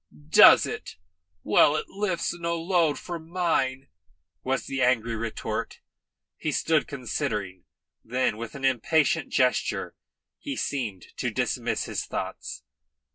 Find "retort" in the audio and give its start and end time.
5.15-5.79